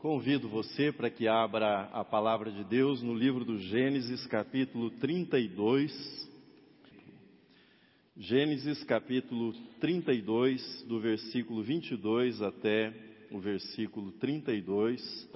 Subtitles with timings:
[0.00, 5.92] Convido você para que abra a palavra de Deus no livro do Gênesis, capítulo 32.
[8.16, 12.94] Gênesis, capítulo 32, do versículo 22 até
[13.30, 15.28] o versículo 32.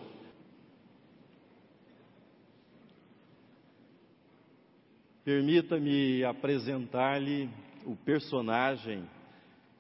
[5.23, 7.51] Permita-me apresentar-lhe
[7.85, 9.05] o personagem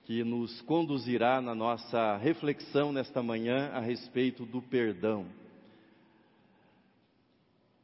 [0.04, 5.26] que nos conduzirá na nossa reflexão nesta manhã a respeito do perdão.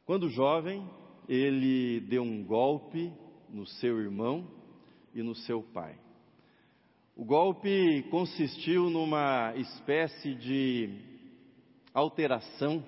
[0.05, 0.87] Quando jovem,
[1.27, 3.11] ele deu um golpe
[3.49, 4.47] no seu irmão
[5.15, 5.95] e no seu pai.
[7.15, 10.89] O golpe consistiu numa espécie de
[11.93, 12.83] alteração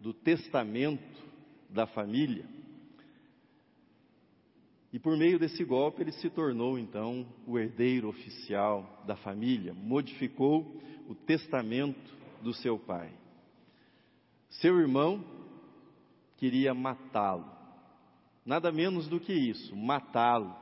[0.00, 1.22] do testamento
[1.68, 2.57] da família
[4.92, 10.80] e por meio desse golpe ele se tornou então o herdeiro oficial da família, modificou
[11.06, 13.10] o testamento do seu pai.
[14.48, 15.22] Seu irmão
[16.38, 17.44] queria matá-lo,
[18.46, 20.54] nada menos do que isso, matá-lo.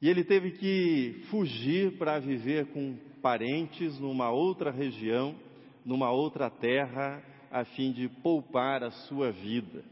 [0.00, 5.34] E ele teve que fugir para viver com parentes numa outra região,
[5.84, 9.82] numa outra terra, a fim de poupar a sua vida.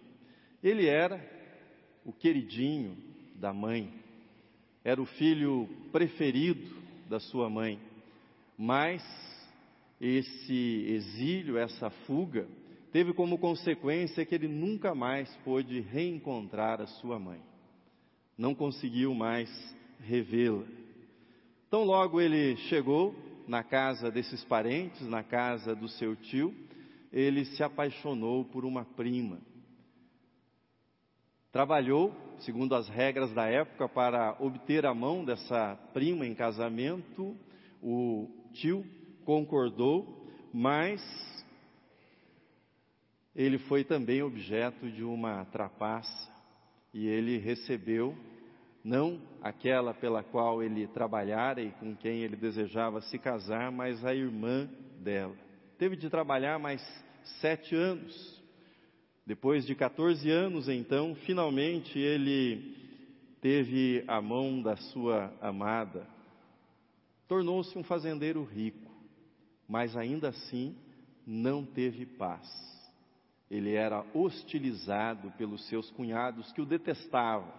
[0.63, 1.17] Ele era
[2.05, 2.97] o queridinho
[3.37, 3.93] da mãe,
[4.85, 6.69] era o filho preferido
[7.09, 7.79] da sua mãe,
[8.59, 9.03] mas
[10.01, 12.47] esse exílio, essa fuga,
[12.91, 17.41] teve como consequência que ele nunca mais pôde reencontrar a sua mãe.
[18.37, 19.49] Não conseguiu mais
[20.01, 20.65] revê-la.
[21.69, 23.15] Então, logo ele chegou
[23.47, 26.55] na casa desses parentes, na casa do seu tio,
[27.13, 29.39] ele se apaixonou por uma prima
[31.53, 37.37] Trabalhou, segundo as regras da época, para obter a mão dessa prima em casamento.
[37.83, 38.87] O tio
[39.23, 41.03] concordou, mas
[43.37, 46.33] ele foi também objeto de uma trapaça
[46.95, 48.17] e ele recebeu
[48.83, 54.15] não aquela pela qual ele trabalhara e com quem ele desejava se casar, mas a
[54.15, 54.71] irmã
[55.01, 55.37] dela.
[55.77, 56.83] Teve de trabalhar mais
[57.41, 58.42] sete anos
[59.25, 62.77] depois de 14 anos, então, finalmente ele
[63.41, 66.07] teve a mão da sua amada.
[67.29, 68.91] Tornou-se um fazendeiro rico,
[69.69, 70.77] mas ainda assim
[71.25, 72.49] não teve paz.
[73.49, 77.53] Ele era hostilizado pelos seus cunhados que o detestavam,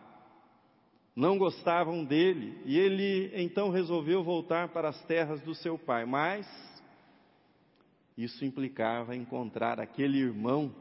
[1.15, 6.45] não gostavam dele, e ele então resolveu voltar para as terras do seu pai, mas
[8.17, 10.73] isso implicava encontrar aquele irmão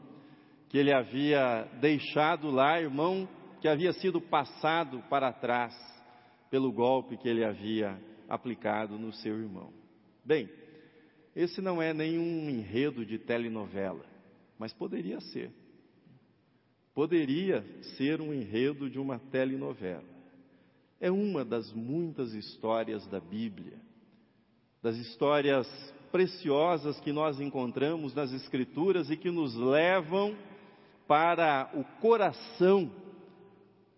[0.73, 3.29] que ele havia deixado lá, irmão
[3.61, 5.71] que havia sido passado para trás
[6.49, 7.95] pelo golpe que ele havia
[8.27, 9.71] aplicado no seu irmão.
[10.25, 10.49] Bem,
[11.35, 14.03] esse não é nenhum enredo de telenovela,
[14.57, 15.51] mas poderia ser.
[16.95, 17.63] Poderia
[17.95, 20.09] ser um enredo de uma telenovela.
[20.99, 23.77] É uma das muitas histórias da Bíblia,
[24.81, 25.67] das histórias
[26.11, 30.35] preciosas que nós encontramos nas Escrituras e que nos levam
[31.13, 32.91] para o coração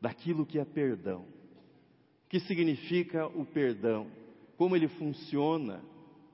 [0.02, 1.22] daquilo que é perdão.
[2.26, 4.12] O que significa o perdão?
[4.58, 5.82] Como ele funciona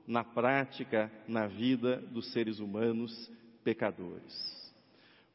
[0.04, 3.30] na prática, na vida dos seres humanos
[3.62, 4.74] pecadores.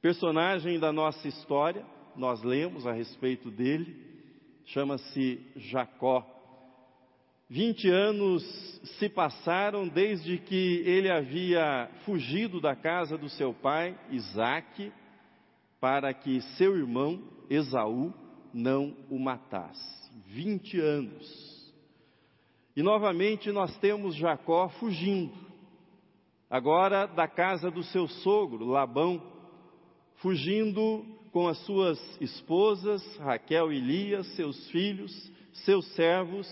[0.01, 3.95] Personagem da nossa história, nós lemos a respeito dele,
[4.65, 6.27] chama-se Jacó.
[7.49, 8.43] Vinte anos
[8.99, 14.91] se passaram desde que ele havia fugido da casa do seu pai, Isaque,
[15.79, 18.13] para que seu irmão Esaú
[18.53, 20.11] não o matasse.
[20.25, 21.73] Vinte anos.
[22.75, 25.33] E novamente nós temos Jacó fugindo,
[26.49, 29.21] agora da casa do seu sogro, Labão,
[30.17, 35.11] fugindo com as suas esposas, Raquel e Lia, seus filhos,
[35.65, 36.47] seus servos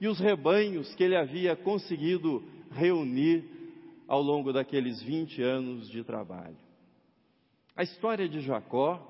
[0.00, 3.44] e os rebanhos que ele havia conseguido reunir
[4.06, 6.56] ao longo daqueles 20 anos de trabalho.
[7.78, 9.00] A história de Jacó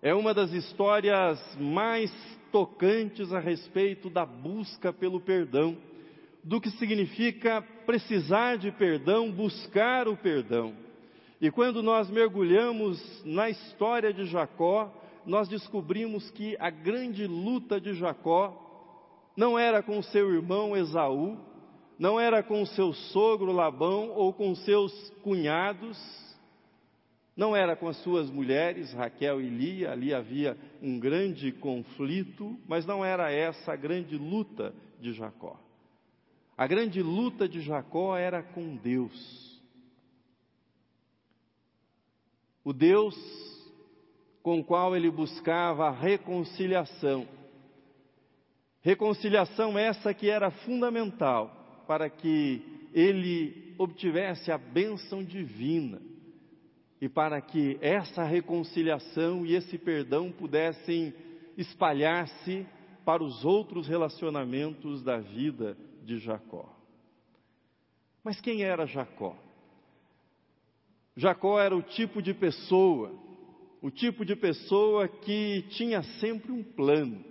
[0.00, 2.10] é uma das histórias mais
[2.50, 5.76] tocantes a respeito da busca pelo perdão,
[6.42, 10.72] do que significa precisar de perdão, buscar o perdão.
[11.38, 14.90] E quando nós mergulhamos na história de Jacó,
[15.26, 18.56] nós descobrimos que a grande luta de Jacó
[19.36, 21.36] não era com seu irmão Esaú,
[21.98, 26.22] não era com seu sogro Labão ou com seus cunhados,
[27.36, 32.84] não era com as suas mulheres, Raquel e Lia, ali havia um grande conflito, mas
[32.84, 35.58] não era essa a grande luta de Jacó.
[36.56, 39.52] A grande luta de Jacó era com Deus.
[42.64, 43.16] o Deus
[44.42, 47.28] com o qual ele buscava a reconciliação.
[48.80, 56.00] Reconciliação essa que era fundamental para que ele obtivesse a bênção divina
[57.02, 61.12] e para que essa reconciliação e esse perdão pudessem
[61.58, 62.64] espalhar-se
[63.04, 66.72] para os outros relacionamentos da vida de Jacó.
[68.22, 69.36] Mas quem era Jacó?
[71.16, 73.12] Jacó era o tipo de pessoa,
[73.82, 77.24] o tipo de pessoa que tinha sempre um plano.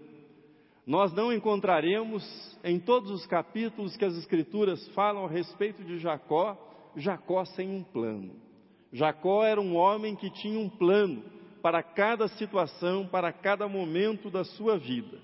[0.85, 6.57] Nós não encontraremos em todos os capítulos que as Escrituras falam a respeito de Jacó,
[6.97, 8.50] Jacó sem um plano.
[8.91, 11.23] Jacó era um homem que tinha um plano
[11.61, 15.19] para cada situação, para cada momento da sua vida.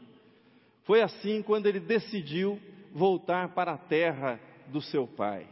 [0.84, 2.60] Foi assim quando ele decidiu
[2.94, 5.48] voltar para a terra do seu pai,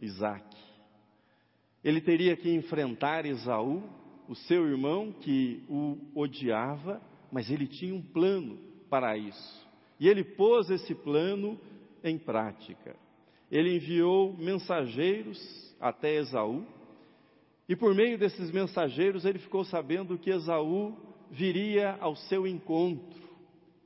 [0.00, 0.56] Isaac.
[1.84, 3.82] Ele teria que enfrentar Esaú,
[4.28, 7.00] o seu irmão que o odiava,
[7.30, 8.58] mas ele tinha um plano
[8.90, 9.66] para isso.
[10.00, 11.58] E ele pôs esse plano
[12.02, 12.96] em prática.
[13.50, 15.38] Ele enviou mensageiros
[15.80, 16.66] até Esaú,
[17.68, 20.96] e por meio desses mensageiros ele ficou sabendo que Esaú
[21.30, 23.28] viria ao seu encontro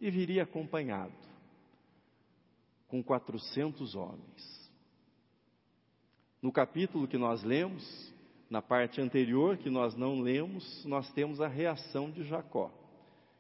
[0.01, 1.13] e viria acompanhado
[2.87, 4.71] com 400 homens.
[6.41, 8.13] No capítulo que nós lemos,
[8.51, 12.71] na parte anterior que nós não lemos, nós temos a reação de Jacó,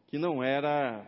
[0.09, 1.05] que não era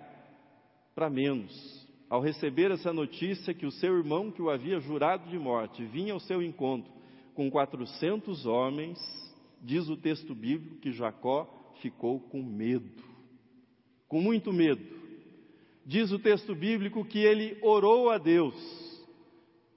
[0.94, 1.84] para menos.
[2.10, 6.12] Ao receber essa notícia que o seu irmão, que o havia jurado de morte, vinha
[6.12, 6.92] ao seu encontro
[7.34, 8.98] com 400 homens,
[9.64, 11.49] diz o texto bíblico que Jacó
[11.81, 13.02] ficou com medo,
[14.06, 14.84] com muito medo.
[15.87, 18.55] Diz o texto bíblico que ele orou a Deus,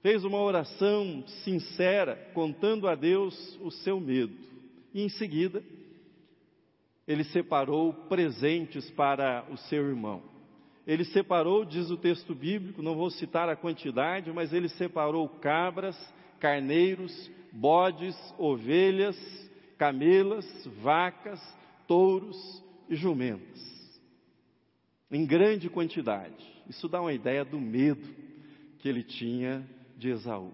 [0.02, 4.34] fez uma oração sincera, contando a Deus o seu medo.
[4.92, 5.62] E em seguida,
[7.06, 10.22] ele separou presentes para o seu irmão.
[10.86, 15.96] Ele separou, diz o texto bíblico, não vou citar a quantidade, mas ele separou cabras,
[16.38, 19.16] carneiros, bodes, ovelhas,
[19.78, 20.46] camelas,
[20.82, 21.40] vacas,
[21.86, 22.36] touros
[22.88, 23.78] e jumentas
[25.10, 26.46] em grande quantidade.
[26.68, 28.14] Isso dá uma ideia do medo
[28.78, 29.66] que ele tinha
[29.96, 30.52] de Esaú.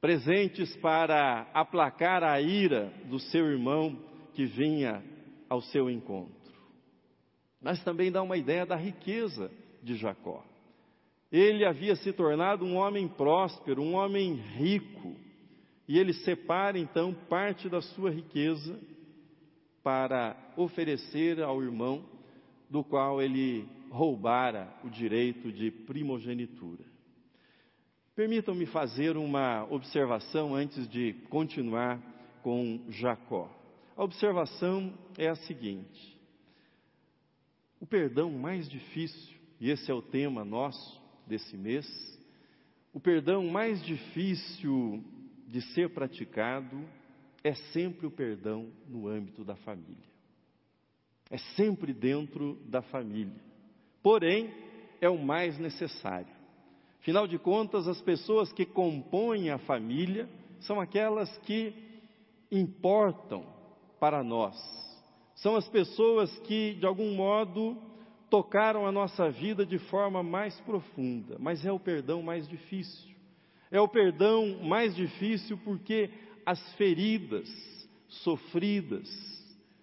[0.00, 3.98] Presentes para aplacar a ira do seu irmão
[4.32, 5.04] que vinha
[5.48, 6.34] ao seu encontro.
[7.60, 9.50] Mas também dá uma ideia da riqueza
[9.82, 10.42] de Jacó.
[11.30, 15.14] Ele havia se tornado um homem próspero, um homem rico,
[15.90, 18.78] e ele separa então parte da sua riqueza
[19.82, 22.04] para oferecer ao irmão
[22.70, 26.84] do qual ele roubara o direito de primogenitura.
[28.14, 32.00] Permitam-me fazer uma observação antes de continuar
[32.40, 33.50] com Jacó.
[33.96, 36.16] A observação é a seguinte:
[37.80, 41.84] o perdão mais difícil, e esse é o tema nosso desse mês,
[42.92, 45.02] o perdão mais difícil
[45.50, 46.80] de ser praticado
[47.42, 50.08] é sempre o perdão no âmbito da família.
[51.28, 53.40] É sempre dentro da família.
[54.02, 54.52] Porém,
[55.00, 56.32] é o mais necessário.
[57.00, 60.28] Afinal de contas, as pessoas que compõem a família
[60.60, 61.72] são aquelas que
[62.50, 63.44] importam
[63.98, 64.56] para nós.
[65.34, 67.76] São as pessoas que, de algum modo,
[68.28, 73.09] tocaram a nossa vida de forma mais profunda, mas é o perdão mais difícil.
[73.70, 76.10] É o perdão mais difícil porque
[76.44, 77.48] as feridas
[78.08, 79.08] sofridas,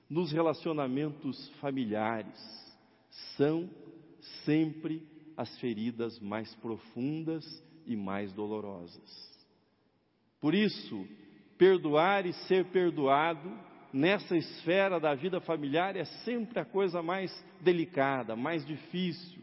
[0.09, 2.37] nos relacionamentos familiares
[3.35, 3.69] são
[4.43, 5.01] sempre
[5.35, 7.45] as feridas mais profundas
[7.85, 9.37] e mais dolorosas.
[10.41, 11.07] Por isso,
[11.57, 13.49] perdoar e ser perdoado
[13.93, 19.41] nessa esfera da vida familiar é sempre a coisa mais delicada, mais difícil,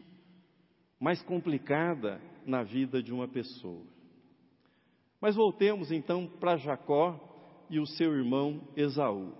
[0.99, 3.94] mais complicada na vida de uma pessoa.
[5.25, 7.19] Mas voltemos então para Jacó
[7.67, 9.33] e o seu irmão Esaú.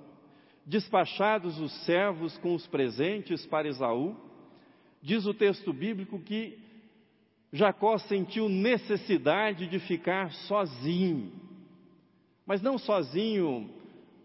[0.66, 4.16] Despachados os servos com os presentes para Esaú,
[5.00, 6.58] diz o texto bíblico que
[7.54, 11.32] Jacó sentiu necessidade de ficar sozinho.
[12.48, 13.70] Mas não sozinho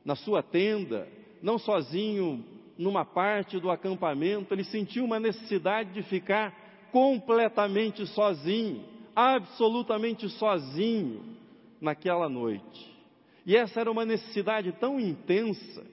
[0.03, 1.07] na sua tenda,
[1.43, 2.43] não sozinho
[2.79, 8.83] numa parte do acampamento, ele sentiu uma necessidade de ficar completamente sozinho,
[9.15, 11.39] absolutamente sozinho
[11.81, 12.91] naquela noite.
[13.47, 15.85] E essa era uma necessidade tão intensa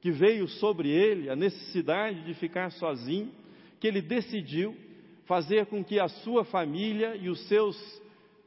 [0.00, 3.32] que veio sobre ele a necessidade de ficar sozinho,
[3.80, 4.76] que ele decidiu
[5.24, 7.76] fazer com que a sua família e os seus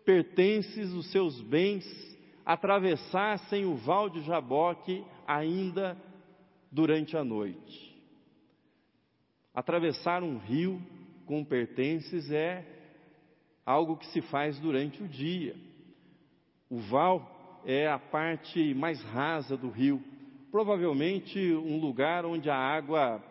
[0.06, 1.86] pertences, os seus bens,
[2.46, 5.98] atravessassem o val de Jaboque ainda
[6.72, 7.98] durante a noite.
[9.54, 10.82] Atravessar um rio
[11.26, 12.64] com pertences é
[13.66, 15.56] algo que se faz durante o dia.
[16.70, 20.04] O val é a parte mais rasa do rio,
[20.52, 23.24] provavelmente um lugar onde a água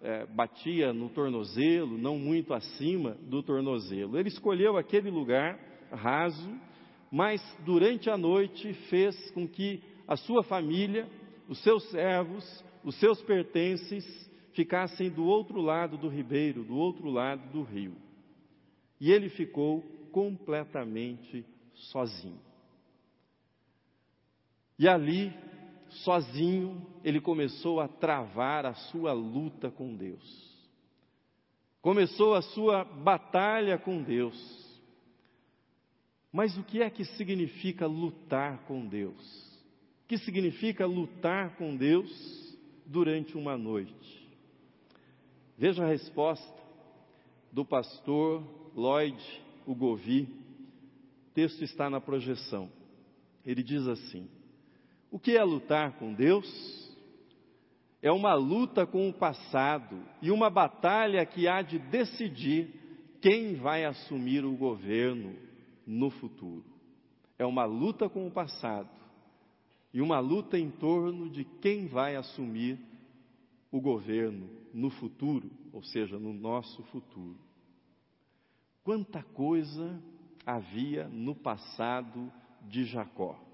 [0.00, 4.18] é, batia no tornozelo, não muito acima do tornozelo.
[4.18, 5.58] Ele escolheu aquele lugar
[5.90, 6.50] raso,
[7.10, 11.08] mas durante a noite fez com que a sua família,
[11.48, 14.04] os seus servos, os seus pertences
[14.52, 17.94] ficassem do outro lado do ribeiro, do outro lado do rio.
[19.00, 19.82] E ele ficou
[20.12, 21.44] completamente
[21.74, 22.47] sozinho.
[24.78, 25.32] E ali
[25.88, 30.48] sozinho, ele começou a travar a sua luta com Deus.
[31.80, 34.36] Começou a sua batalha com Deus.
[36.32, 39.48] Mas o que é que significa lutar com Deus?
[40.04, 44.28] O que significa lutar com Deus durante uma noite?
[45.56, 46.56] Veja a resposta
[47.50, 48.44] do pastor
[48.74, 49.18] Lloyd
[49.66, 50.22] Ugovi.
[51.28, 52.70] O texto está na projeção.
[53.44, 54.28] Ele diz assim:
[55.10, 56.46] o que é lutar com Deus?
[58.00, 62.72] É uma luta com o passado e uma batalha que há de decidir
[63.20, 65.34] quem vai assumir o governo
[65.86, 66.64] no futuro.
[67.38, 68.88] É uma luta com o passado
[69.92, 72.78] e uma luta em torno de quem vai assumir
[73.70, 77.38] o governo no futuro, ou seja, no nosso futuro.
[78.84, 80.00] Quanta coisa
[80.46, 83.47] havia no passado de Jacó.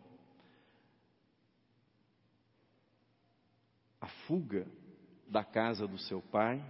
[4.04, 4.66] A fuga
[5.26, 6.62] da casa do seu pai,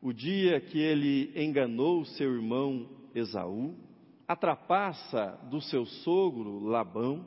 [0.00, 3.74] o dia que ele enganou seu irmão Esaú,
[4.28, 7.26] a trapaça do seu sogro Labão,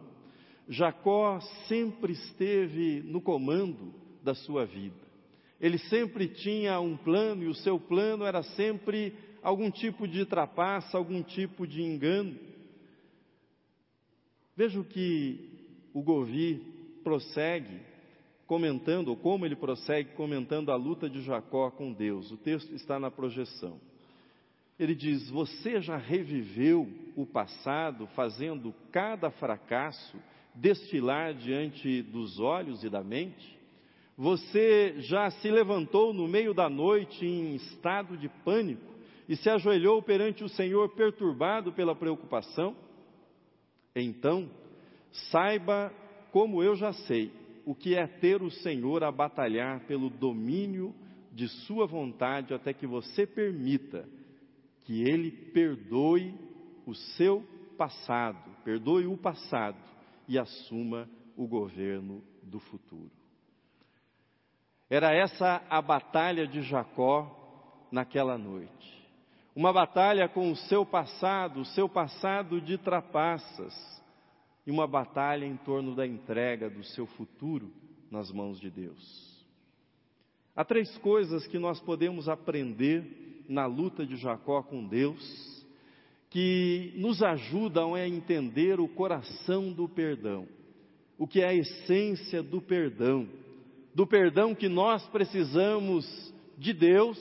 [0.70, 5.06] Jacó sempre esteve no comando da sua vida.
[5.60, 9.14] Ele sempre tinha um plano e o seu plano era sempre
[9.44, 12.40] algum tipo de trapaça, algum tipo de engano.
[14.56, 17.95] Veja o que o Govi prossegue
[18.48, 22.32] comentando, como ele prossegue comentando a luta de Jacó com Deus.
[22.32, 23.80] O texto está na projeção.
[24.80, 30.18] Ele diz: Você já reviveu o passado, fazendo cada fracasso
[30.54, 33.56] destilar diante dos olhos e da mente?
[34.18, 38.94] Você já se levantou no meio da noite em estado de pânico
[39.28, 42.76] e se ajoelhou perante o Senhor perturbado pela preocupação?
[43.94, 44.50] Então,
[45.32, 45.92] saiba
[46.32, 47.32] como eu já sei
[47.66, 50.94] o que é ter o Senhor a batalhar pelo domínio
[51.32, 54.08] de Sua vontade até que você permita
[54.86, 56.34] que Ele perdoe
[56.86, 57.44] o seu
[57.78, 59.78] passado, perdoe o passado
[60.28, 63.12] e assuma o governo do futuro.
[64.90, 68.96] Era essa a batalha de Jacó naquela noite.
[69.56, 73.74] Uma batalha com o seu passado, o seu passado de trapaças,
[74.66, 77.72] e uma batalha em torno da entrega do seu futuro
[78.10, 79.46] nas mãos de Deus.
[80.56, 85.54] Há três coisas que nós podemos aprender na luta de Jacó com Deus
[86.30, 90.48] que nos ajudam a entender o coração do perdão,
[91.18, 93.30] o que é a essência do perdão,
[93.94, 97.18] do perdão que nós precisamos de Deus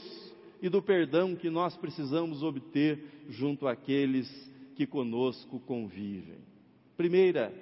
[0.61, 4.29] e do perdão que nós precisamos obter junto àqueles
[4.75, 6.54] que conosco convivem.
[6.97, 7.53] Primeira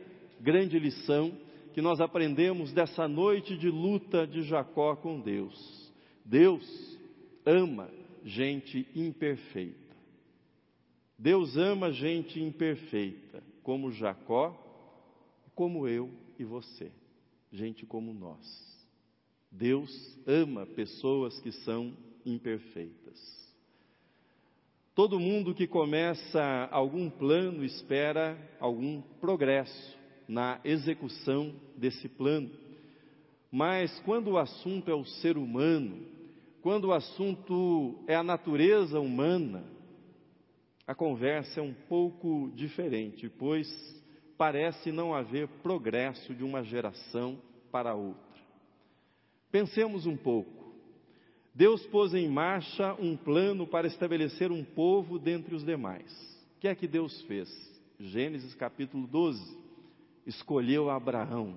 [0.41, 1.33] grande lição
[1.73, 5.93] que nós aprendemos dessa noite de luta de Jacó com Deus.
[6.25, 6.99] Deus
[7.47, 7.91] ama
[8.25, 9.97] gente imperfeita.
[11.19, 14.59] Deus ama gente imperfeita, como Jacó,
[15.55, 16.91] como eu e você,
[17.53, 18.73] gente como nós.
[19.51, 23.42] Deus ama pessoas que são imperfeitas.
[24.95, 32.51] Todo mundo que começa algum plano espera algum progresso na execução desse plano.
[33.51, 36.07] Mas quando o assunto é o ser humano,
[36.61, 39.65] quando o assunto é a natureza humana,
[40.87, 43.67] a conversa é um pouco diferente, pois
[44.37, 48.21] parece não haver progresso de uma geração para outra.
[49.51, 50.62] Pensemos um pouco.
[51.55, 56.11] Deus pôs em marcha um plano para estabelecer um povo dentre os demais.
[56.57, 57.49] O que é que Deus fez?
[58.01, 59.59] Gênesis capítulo 12.
[60.27, 61.55] Escolheu Abraão.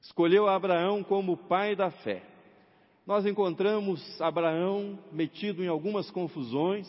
[0.00, 2.22] Escolheu Abraão como pai da fé.
[3.06, 6.88] Nós encontramos Abraão metido em algumas confusões,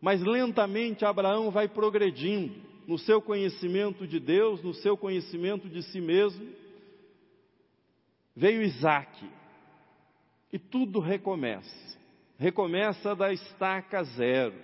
[0.00, 2.54] mas lentamente Abraão vai progredindo
[2.86, 6.46] no seu conhecimento de Deus, no seu conhecimento de si mesmo,
[8.36, 9.24] Veio Isaac
[10.54, 11.98] e tudo recomeça.
[12.38, 14.54] Recomeça da estaca zero.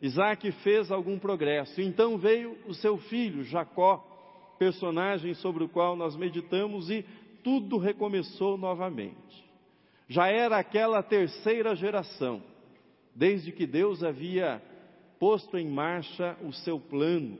[0.00, 1.80] Isaac fez algum progresso.
[1.80, 3.96] Então veio o seu filho, Jacó,
[4.56, 7.04] personagem sobre o qual nós meditamos, e
[7.42, 9.44] tudo recomeçou novamente.
[10.06, 12.40] Já era aquela terceira geração,
[13.12, 14.62] desde que Deus havia
[15.18, 17.36] posto em marcha o seu plano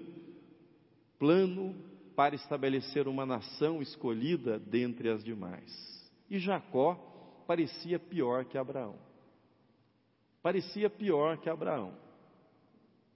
[1.20, 1.72] plano
[2.16, 6.04] para estabelecer uma nação escolhida dentre as demais.
[6.28, 7.15] E Jacó
[7.46, 8.96] parecia pior que Abraão.
[10.42, 11.94] Parecia pior que Abraão.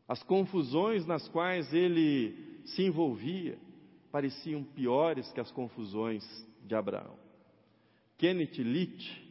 [0.08, 3.58] As confusões nas quais ele se envolvia
[4.10, 6.24] pareciam piores que as confusões
[6.64, 7.16] de Abraão.
[8.18, 9.28] Kenneth Litt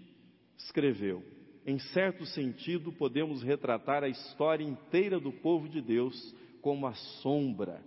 [0.58, 1.24] escreveu:
[1.65, 7.84] em certo sentido, podemos retratar a história inteira do povo de Deus como a sombra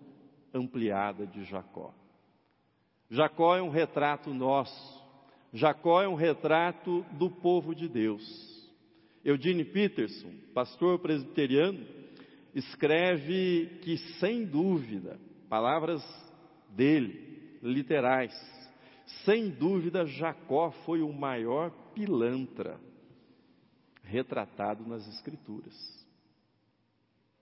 [0.54, 1.92] ampliada de Jacó.
[3.11, 5.01] Jacó é um retrato nosso.
[5.52, 8.23] Jacó é um retrato do povo de Deus.
[9.25, 11.87] Eugene Peterson, pastor presbiteriano,
[12.54, 15.18] escreve que, sem dúvida,
[15.49, 16.02] palavras
[16.71, 18.32] dele, literais,
[19.25, 22.80] sem dúvida, Jacó foi o maior pilantra
[24.02, 26.06] retratado nas Escrituras.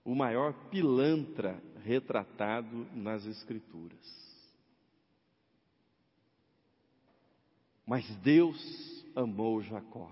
[0.03, 4.20] O maior pilantra retratado nas Escrituras.
[7.91, 10.07] Mas Deus amou Jacó.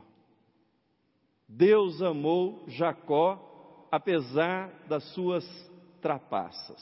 [1.48, 5.46] Deus amou Jacó apesar das suas
[6.02, 6.78] trapaças.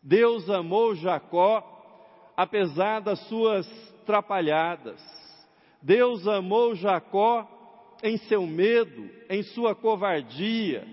[0.00, 3.66] Deus amou Jacó apesar das suas
[4.06, 5.02] trapalhadas.
[5.82, 10.86] Deus amou Jacó em seu medo, em sua covardia,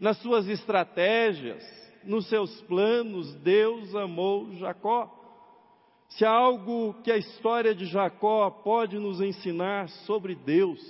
[0.00, 1.64] nas suas estratégias,
[2.02, 3.36] nos seus planos.
[3.36, 5.23] Deus amou Jacó.
[6.16, 10.80] Se há algo que a história de Jacó pode nos ensinar sobre Deus,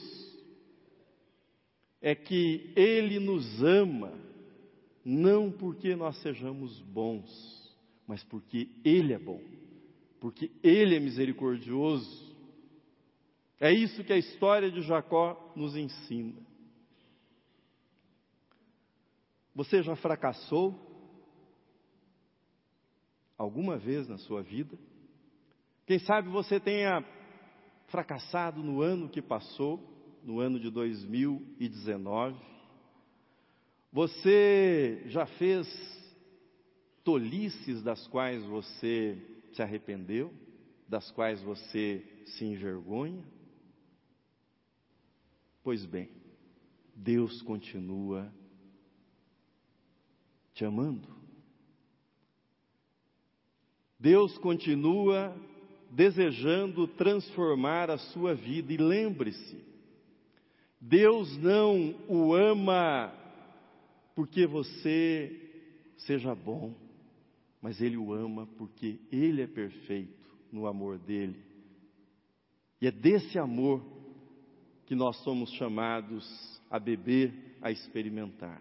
[2.01, 4.13] é que Ele nos ama,
[5.03, 7.75] não porque nós sejamos bons,
[8.07, 9.41] mas porque Ele é bom,
[10.21, 12.37] porque Ele é misericordioso.
[13.59, 16.35] É isso que a história de Jacó nos ensina.
[19.55, 20.79] Você já fracassou
[23.39, 24.77] alguma vez na sua vida?
[25.87, 27.05] Quem sabe você tenha
[27.89, 29.79] fracassado no ano que passou,
[30.23, 32.41] no ano de 2019.
[33.93, 35.69] Você já fez
[37.05, 39.19] tolices das quais você
[39.53, 40.33] se arrependeu,
[40.89, 43.23] das quais você se envergonha?
[45.63, 46.11] Pois bem,
[46.97, 48.33] Deus continua
[50.55, 51.09] te amando.
[54.01, 55.35] Deus continua
[55.95, 58.73] desejando transformar a sua vida.
[58.73, 59.65] E lembre-se,
[60.81, 63.13] Deus não o ama
[64.15, 65.41] porque você
[65.99, 66.75] seja bom,
[67.63, 71.39] mas Ele o ama porque Ele é perfeito no amor dele.
[72.81, 73.83] E é desse amor
[74.87, 78.61] que nós somos chamados a beber, a experimentar.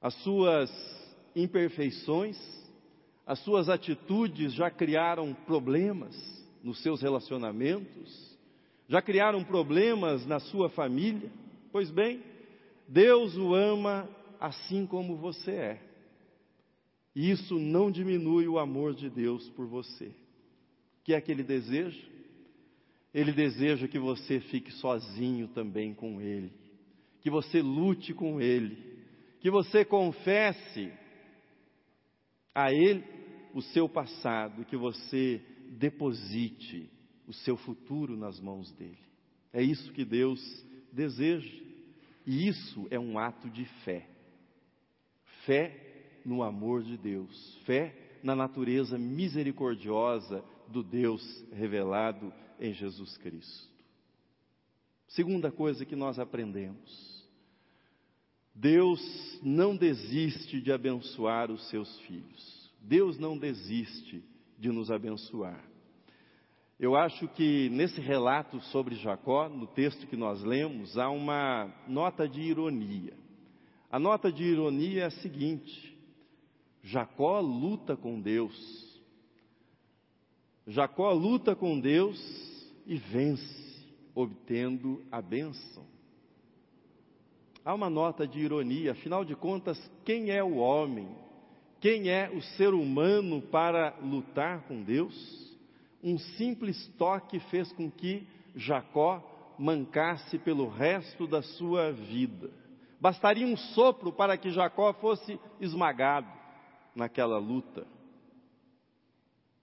[0.00, 0.70] As suas
[1.34, 2.38] imperfeições,
[3.28, 6.16] as suas atitudes já criaram problemas
[6.64, 8.38] nos seus relacionamentos,
[8.88, 11.30] já criaram problemas na sua família.
[11.70, 12.22] Pois bem,
[12.88, 14.08] Deus o ama
[14.40, 15.82] assim como você é.
[17.14, 20.06] E isso não diminui o amor de Deus por você.
[20.06, 22.02] O que é que ele deseja?
[23.12, 26.50] Ele deseja que você fique sozinho também com Ele,
[27.20, 28.78] que você lute com Ele,
[29.40, 30.90] que você confesse
[32.54, 33.17] a Ele
[33.54, 36.90] o seu passado, que você deposite
[37.26, 38.98] o seu futuro nas mãos dele.
[39.52, 40.40] É isso que Deus
[40.92, 41.68] deseja.
[42.26, 44.08] E isso é um ato de fé.
[45.44, 53.68] Fé no amor de Deus, fé na natureza misericordiosa do Deus revelado em Jesus Cristo.
[55.08, 57.26] Segunda coisa que nós aprendemos:
[58.54, 59.00] Deus
[59.42, 62.57] não desiste de abençoar os seus filhos.
[62.88, 64.24] Deus não desiste
[64.58, 65.62] de nos abençoar.
[66.80, 72.26] Eu acho que nesse relato sobre Jacó, no texto que nós lemos, há uma nota
[72.26, 73.12] de ironia.
[73.90, 75.98] A nota de ironia é a seguinte:
[76.82, 78.56] Jacó luta com Deus.
[80.66, 82.18] Jacó luta com Deus
[82.86, 85.86] e vence, obtendo a bênção.
[87.62, 91.27] Há uma nota de ironia, afinal de contas, quem é o homem
[91.80, 95.56] quem é o ser humano para lutar com Deus?
[96.02, 102.50] Um simples toque fez com que Jacó mancasse pelo resto da sua vida.
[103.00, 106.28] Bastaria um sopro para que Jacó fosse esmagado
[106.94, 107.86] naquela luta.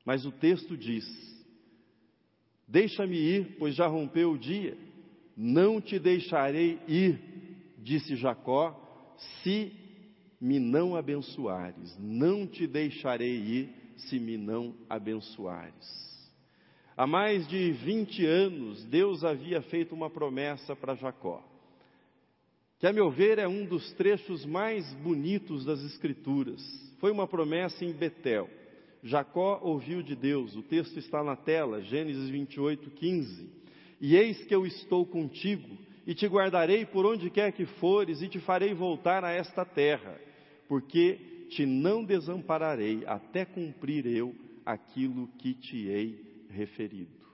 [0.06, 1.06] Mas o texto diz:
[2.68, 4.78] Deixa-me ir, pois já rompeu o dia.
[5.36, 7.20] Não te deixarei ir,
[7.78, 9.85] disse Jacó, se
[10.40, 11.98] me não abençoares.
[12.00, 16.06] Não te deixarei ir, se me não abençoares.
[16.98, 21.44] Há mais de 20 anos, Deus havia feito uma promessa para Jacó,
[22.80, 26.62] que, a meu ver, é um dos trechos mais bonitos das Escrituras.
[27.00, 28.50] Foi uma promessa em Betel.
[29.04, 33.50] Jacó ouviu de Deus, o texto está na tela, Gênesis 28, 15.
[34.02, 38.28] E eis que eu estou contigo, e te guardarei por onde quer que fores, e
[38.28, 40.20] te farei voltar a esta terra,
[40.68, 47.26] porque te não desampararei até cumprir eu aquilo que te hei referido.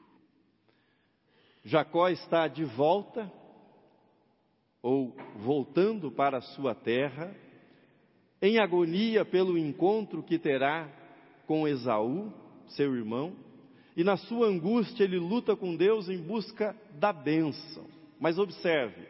[1.63, 3.31] Jacó está de volta,
[4.81, 7.35] ou voltando para a sua terra,
[8.41, 10.89] em agonia pelo encontro que terá
[11.45, 12.33] com Esaú,
[12.69, 13.35] seu irmão,
[13.95, 18.00] e na sua angústia ele luta com Deus em busca da bênção.
[18.21, 19.07] Mas observe,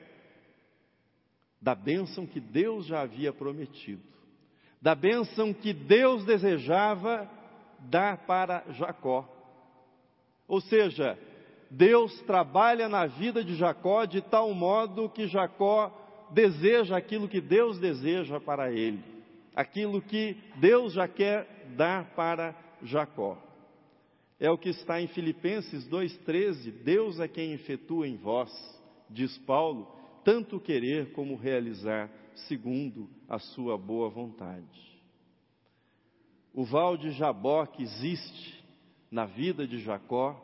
[1.62, 4.02] da bênção que Deus já havia prometido,
[4.82, 7.30] da bênção que Deus desejava
[7.82, 9.28] dar para Jacó.
[10.48, 11.20] Ou seja,
[11.70, 15.92] Deus trabalha na vida de Jacó de tal modo que Jacó
[16.32, 19.04] deseja aquilo que Deus deseja para ele,
[19.54, 23.38] aquilo que Deus já quer dar para Jacó.
[24.40, 28.50] É o que está em Filipenses 2,13: Deus é quem efetua em vós,
[29.12, 29.88] diz Paulo,
[30.24, 32.10] tanto querer como realizar,
[32.48, 34.92] segundo a sua boa vontade.
[36.54, 38.64] O val de Jabó que existe
[39.10, 40.40] na vida de Jacó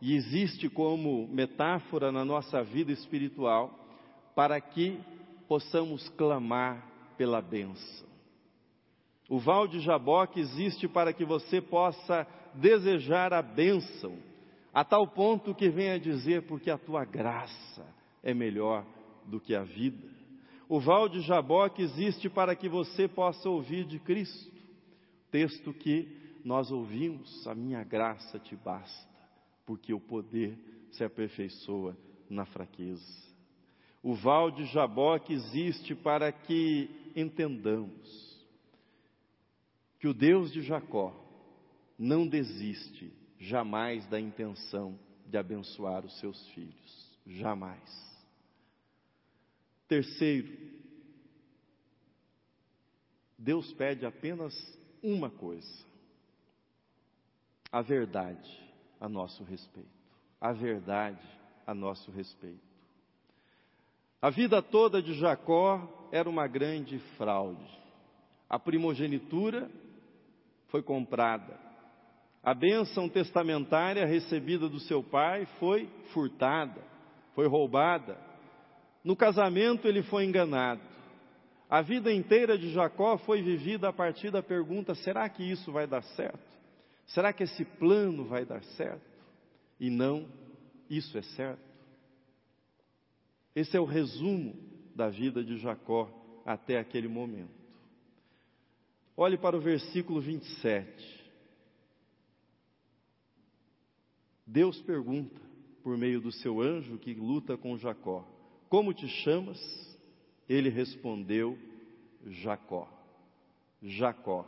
[0.00, 3.70] e existe como metáfora na nossa vida espiritual,
[4.34, 5.00] para que
[5.48, 8.06] possamos clamar pela bênção.
[9.28, 14.18] O val de Jaboque existe para que você possa desejar a bênção,
[14.72, 17.95] a tal ponto que venha dizer, porque a tua graça
[18.26, 18.84] é melhor
[19.24, 20.10] do que a vida.
[20.68, 24.52] O val de Jaboque existe para que você possa ouvir de Cristo,
[25.30, 26.08] texto que
[26.44, 29.08] nós ouvimos: a minha graça te basta,
[29.64, 30.58] porque o poder
[30.90, 31.96] se aperfeiçoa
[32.28, 33.24] na fraqueza.
[34.02, 38.44] O val de Jaboque existe para que entendamos
[40.00, 41.14] que o Deus de Jacó
[41.96, 47.06] não desiste jamais da intenção de abençoar os seus filhos.
[47.24, 48.05] Jamais.
[49.88, 50.56] Terceiro,
[53.38, 54.54] Deus pede apenas
[55.02, 55.86] uma coisa:
[57.70, 58.66] a verdade
[59.00, 59.96] a nosso respeito.
[60.40, 61.20] A verdade
[61.66, 62.66] a nosso respeito.
[64.20, 67.78] A vida toda de Jacó era uma grande fraude.
[68.48, 69.70] A primogenitura
[70.68, 71.58] foi comprada.
[72.42, 76.80] A bênção testamentária recebida do seu pai foi furtada,
[77.34, 78.16] foi roubada.
[79.06, 80.80] No casamento ele foi enganado.
[81.70, 85.86] A vida inteira de Jacó foi vivida a partir da pergunta: será que isso vai
[85.86, 86.40] dar certo?
[87.06, 89.08] Será que esse plano vai dar certo?
[89.78, 90.28] E não,
[90.90, 91.62] isso é certo.
[93.54, 94.56] Esse é o resumo
[94.92, 96.10] da vida de Jacó
[96.44, 97.54] até aquele momento.
[99.16, 101.30] Olhe para o versículo 27.
[104.44, 105.40] Deus pergunta,
[105.84, 108.26] por meio do seu anjo que luta com Jacó:
[108.68, 109.58] Como te chamas?
[110.48, 111.58] Ele respondeu:
[112.26, 112.88] Jacó.
[113.82, 114.46] Jacó.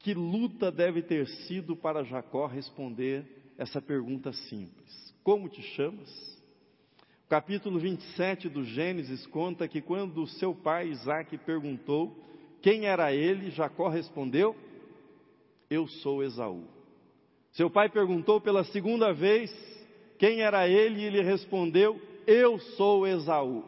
[0.00, 3.24] Que luta deve ter sido para Jacó responder
[3.56, 6.34] essa pergunta simples: Como te chamas?
[7.26, 12.22] O capítulo 27 do Gênesis conta que quando seu pai Isaac perguntou
[12.60, 13.50] quem era ele?
[13.50, 14.54] Jacó respondeu:
[15.70, 16.64] Eu sou Esaú.
[17.52, 19.50] Seu pai perguntou pela segunda vez
[20.18, 23.64] quem era ele e ele respondeu: Eu sou Esaú.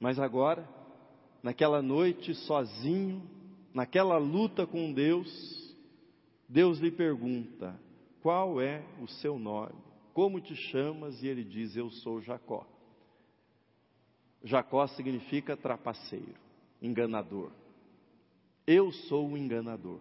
[0.00, 0.68] Mas agora,
[1.42, 3.22] naquela noite sozinho,
[3.72, 5.74] naquela luta com Deus,
[6.48, 7.78] Deus lhe pergunta:
[8.20, 9.74] Qual é o seu nome?
[10.12, 11.22] Como te chamas?
[11.22, 12.66] E ele diz: Eu sou Jacó.
[14.44, 16.34] Jacó significa trapaceiro,
[16.80, 17.52] enganador.
[18.66, 20.00] Eu sou o enganador.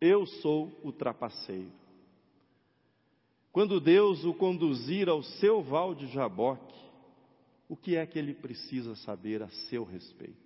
[0.00, 1.70] Eu sou o trapaceiro.
[3.52, 6.74] Quando Deus o conduzir ao seu val de Jaboque,
[7.68, 10.40] o que é que ele precisa saber a seu respeito?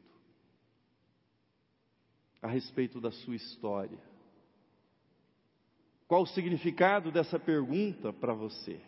[2.43, 3.99] A respeito da sua história,
[6.09, 8.79] Qual o significado dessa pergunta para você?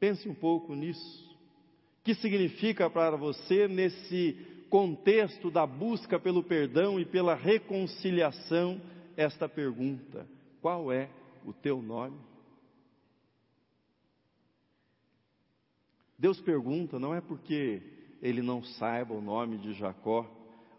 [0.00, 1.30] Pense um pouco nisso.
[2.00, 4.36] O que significa para você nesse
[4.68, 8.80] contexto da busca pelo perdão e pela reconciliação
[9.16, 10.26] esta pergunta:
[10.60, 11.08] qual é
[11.44, 12.18] o teu nome?
[16.22, 17.82] Deus pergunta não é porque
[18.22, 20.24] ele não saiba o nome de Jacó,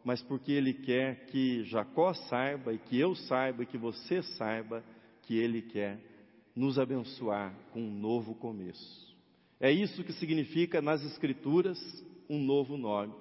[0.01, 4.81] mas porque ele quer que Jacó saiba e que eu saiba e que você saiba
[5.23, 5.99] que ele quer
[6.55, 9.13] nos abençoar com um novo começo.
[9.59, 11.77] É isso que significa nas Escrituras
[12.29, 13.13] um novo nome.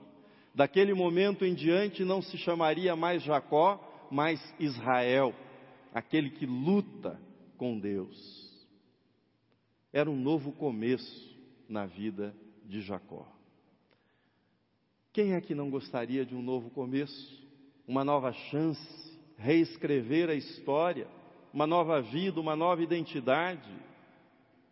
[0.54, 5.34] Daquele momento em diante não se chamaria mais Jacó, mas Israel,
[5.92, 7.20] aquele que luta
[7.58, 8.16] com Deus.
[9.92, 11.31] Era um novo começo
[11.72, 13.26] na vida de Jacó.
[15.12, 17.46] Quem é que não gostaria de um novo começo,
[17.86, 21.08] uma nova chance, reescrever a história,
[21.52, 23.70] uma nova vida, uma nova identidade?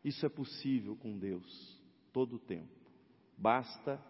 [0.05, 1.79] Isso é possível com Deus
[2.13, 2.69] todo o tempo.
[3.37, 4.01] Basta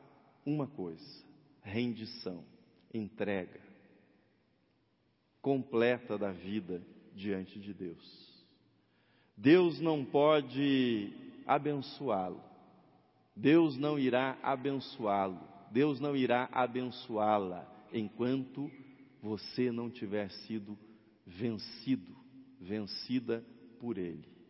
[0.45, 1.25] uma coisa:
[1.63, 2.45] rendição,
[2.93, 3.71] entrega
[5.41, 6.83] completa da vida
[7.15, 8.45] diante de Deus.
[9.37, 11.13] Deus não pode
[11.47, 12.50] abençoá-lo.
[13.41, 15.41] Deus não irá abençoá-lo.
[15.71, 18.71] Deus não irá abençoá-la enquanto
[19.23, 20.79] você não tiver sido
[21.27, 22.17] vencido,
[22.61, 23.45] vencida
[23.79, 24.41] por Ele.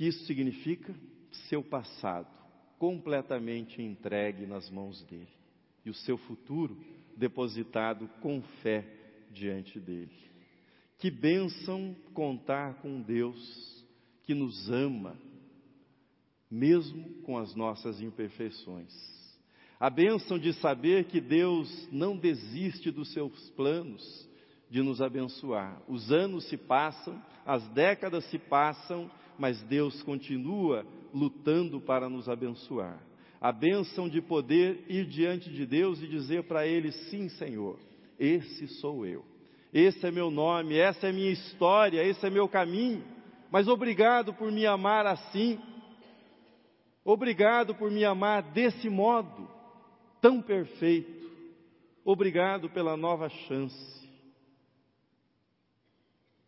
[0.00, 0.94] que isso significa?
[1.50, 2.26] Seu passado
[2.78, 5.28] completamente entregue nas mãos dele
[5.84, 6.74] e o seu futuro
[7.14, 8.82] depositado com fé
[9.30, 10.29] diante dele.
[11.00, 13.84] Que bênção contar com Deus
[14.22, 15.16] que nos ama,
[16.48, 18.94] mesmo com as nossas imperfeições.
[19.80, 24.28] A bênção de saber que Deus não desiste dos seus planos
[24.68, 25.82] de nos abençoar.
[25.88, 29.10] Os anos se passam, as décadas se passam
[29.40, 33.02] mas Deus continua lutando para nos abençoar.
[33.40, 37.78] A bênção de poder ir diante de Deus e dizer para Ele: sim, Senhor,
[38.18, 39.24] esse sou eu,
[39.72, 43.04] esse é meu nome, essa é minha história, esse é meu caminho,
[43.50, 45.60] mas obrigado por me amar assim,
[47.04, 49.48] obrigado por me amar desse modo,
[50.20, 51.30] tão perfeito,
[52.04, 54.00] obrigado pela nova chance.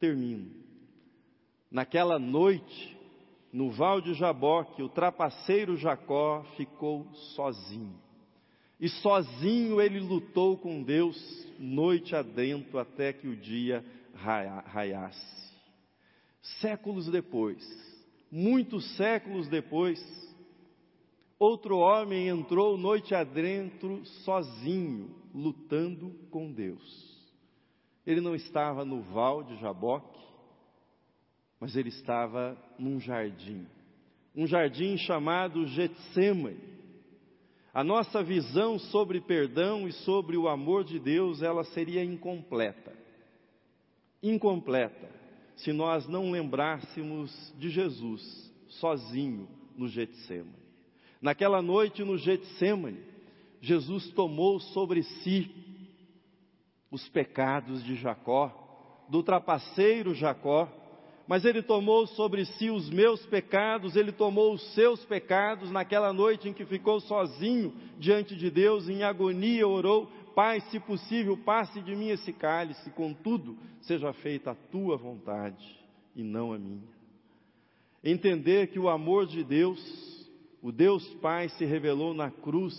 [0.01, 0.51] Termino.
[1.71, 2.99] Naquela noite,
[3.53, 8.02] no val de Jaboque, o trapaceiro Jacó ficou sozinho.
[8.83, 11.17] E sozinho ele lutou com Deus
[11.57, 15.55] noite adentro até que o dia raiasse.
[16.61, 17.63] Séculos depois,
[18.29, 20.01] muitos séculos depois,
[21.39, 27.31] outro homem entrou noite adentro sozinho, lutando com Deus.
[28.05, 30.19] Ele não estava no val de Jaboque,
[31.61, 33.65] mas ele estava num jardim,
[34.35, 36.72] um jardim chamado Getsemane.
[37.75, 42.93] A nossa visão sobre perdão e sobre o amor de Deus, ela seria incompleta.
[44.23, 45.09] Incompleta,
[45.57, 50.63] se nós não lembrássemos de Jesus sozinho no Getsemane.
[51.21, 53.01] Naquela noite no Getsemane,
[53.61, 55.51] Jesus tomou sobre si
[56.91, 60.69] os pecados de Jacó, do trapaceiro Jacó,
[61.27, 66.49] mas ele tomou sobre si os meus pecados, ele tomou os seus pecados naquela noite
[66.49, 71.95] em que ficou sozinho diante de Deus, em agonia, orou: Pai, se possível, passe de
[71.95, 75.65] mim esse cálice, contudo, seja feita a tua vontade
[76.15, 76.93] e não a minha.
[78.03, 79.81] Entender que o amor de Deus,
[80.61, 82.75] o Deus Pai, se revelou na cruz,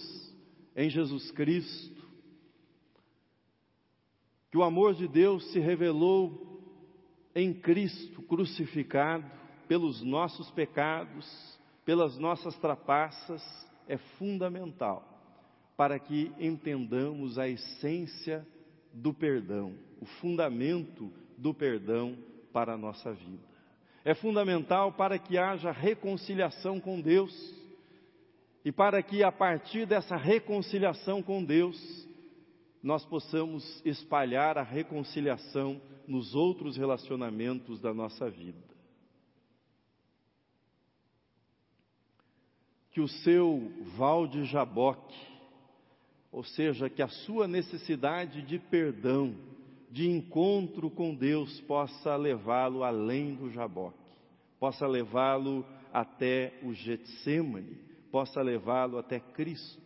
[0.76, 2.04] em Jesus Cristo,
[4.52, 6.53] que o amor de Deus se revelou
[7.36, 9.26] em Cristo crucificado
[9.68, 13.42] pelos nossos pecados, pelas nossas trapaças,
[13.88, 15.10] é fundamental
[15.76, 18.46] para que entendamos a essência
[18.94, 22.16] do perdão, o fundamento do perdão
[22.52, 23.44] para a nossa vida.
[24.06, 27.34] É fundamental para que haja reconciliação com Deus
[28.64, 32.08] e para que a partir dessa reconciliação com Deus
[32.84, 38.60] nós possamos espalhar a reconciliação nos outros relacionamentos da nossa vida.
[42.92, 45.18] Que o seu val de Jaboque,
[46.30, 49.34] ou seja, que a sua necessidade de perdão,
[49.90, 53.98] de encontro com Deus, possa levá-lo além do Jaboque,
[54.60, 57.78] possa levá-lo até o Getsemane,
[58.12, 59.82] possa levá-lo até Cristo,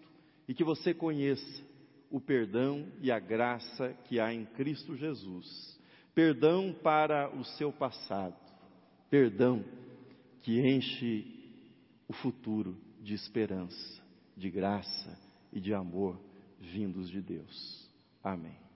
[0.48, 1.67] e que você conheça
[2.10, 5.78] o perdão e a graça que há em Cristo Jesus.
[6.14, 8.36] Perdão para o seu passado,
[9.10, 9.64] perdão
[10.42, 11.38] que enche
[12.08, 14.02] o futuro de esperança,
[14.36, 15.20] de graça
[15.52, 16.20] e de amor
[16.60, 17.92] vindos de Deus.
[18.24, 18.67] Amém.